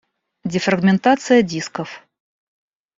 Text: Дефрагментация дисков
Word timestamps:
Дефрагментация 0.53 1.43
дисков 1.43 2.03